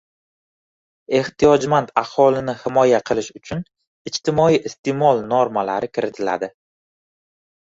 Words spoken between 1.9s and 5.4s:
aholini himoya qilish uchun ijtimoiy iste’mol